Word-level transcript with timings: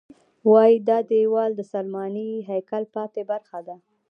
وایي 0.51 0.75
دا 0.89 0.97
دیوال 1.11 1.51
د 1.55 1.61
سلیماني 1.71 2.29
هیکل 2.49 2.83
پاتې 2.95 3.21
برخه 3.31 3.59
ده. 3.67 3.75